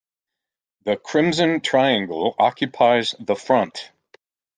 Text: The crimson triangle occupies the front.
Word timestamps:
The 0.83 0.97
crimson 0.97 1.61
triangle 1.61 2.33
occupies 2.39 3.13
the 3.19 3.35
front. 3.35 3.91